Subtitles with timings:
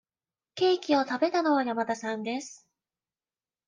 [0.55, 2.65] ケーキを食べたのは山田さんです。